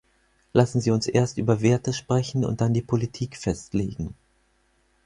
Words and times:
Lassen 0.53 0.81
Sie 0.81 0.89
uns 0.89 1.05
erst 1.05 1.37
über 1.37 1.61
Werte 1.61 1.93
sprechen 1.93 2.43
und 2.43 2.59
dann 2.59 2.73
die 2.73 2.81
Politik 2.81 3.37
festlegen. 3.37 4.15